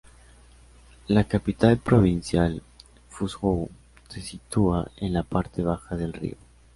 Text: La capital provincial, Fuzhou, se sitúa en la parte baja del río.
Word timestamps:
La 1.09 1.25
capital 1.25 1.77
provincial, 1.77 2.63
Fuzhou, 3.09 3.69
se 4.09 4.19
sitúa 4.19 4.89
en 4.97 5.13
la 5.13 5.21
parte 5.21 5.61
baja 5.61 5.95
del 5.95 6.11
río. 6.13 6.37